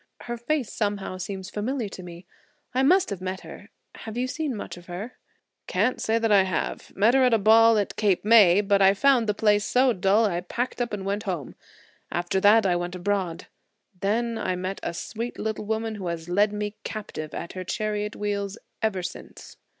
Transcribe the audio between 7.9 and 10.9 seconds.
Cape May. But I found the place so dull I packed